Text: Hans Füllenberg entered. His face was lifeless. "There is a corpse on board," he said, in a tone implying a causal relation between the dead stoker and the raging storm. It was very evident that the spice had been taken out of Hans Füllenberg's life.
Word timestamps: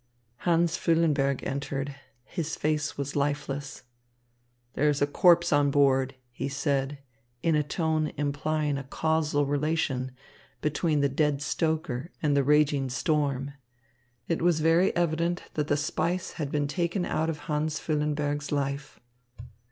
Hans 0.37 0.79
Füllenberg 0.79 1.43
entered. 1.45 1.93
His 2.23 2.55
face 2.55 2.97
was 2.97 3.15
lifeless. 3.15 3.83
"There 4.73 4.89
is 4.89 4.99
a 4.99 5.05
corpse 5.05 5.53
on 5.53 5.69
board," 5.69 6.15
he 6.31 6.49
said, 6.49 6.97
in 7.43 7.53
a 7.53 7.61
tone 7.61 8.07
implying 8.17 8.79
a 8.79 8.83
causal 8.83 9.45
relation 9.45 10.09
between 10.59 11.01
the 11.01 11.07
dead 11.07 11.39
stoker 11.43 12.09
and 12.19 12.35
the 12.35 12.43
raging 12.43 12.89
storm. 12.89 13.51
It 14.27 14.41
was 14.41 14.59
very 14.59 14.91
evident 14.95 15.43
that 15.53 15.67
the 15.67 15.77
spice 15.77 16.31
had 16.31 16.51
been 16.51 16.65
taken 16.67 17.05
out 17.05 17.29
of 17.29 17.41
Hans 17.41 17.79
Füllenberg's 17.79 18.51
life. 18.51 18.99